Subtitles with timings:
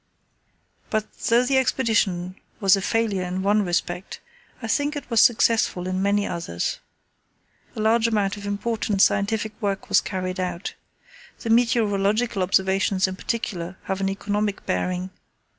[0.89, 4.19] But though the Expedition was a failure in one respect,
[4.59, 6.79] I think it was successful in many others.
[7.75, 10.73] A large amount of important scientific work was carried out.
[11.41, 15.11] The meteorological observations in particular have an economic bearing.